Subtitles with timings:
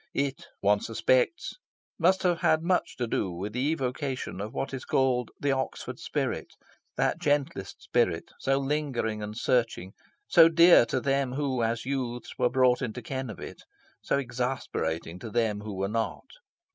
[0.15, 1.53] It, one suspects,
[1.99, 5.99] must have had much to do with the evocation of what is called the Oxford
[5.99, 6.55] spirit
[6.97, 9.93] that gentlest spirit, so lingering and searching,
[10.25, 13.61] so dear to them who as youths were brought into ken of it,
[14.01, 16.25] so exasperating to them who were not.